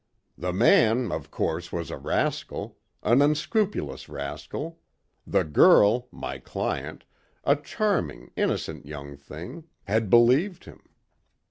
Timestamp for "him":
10.65-10.81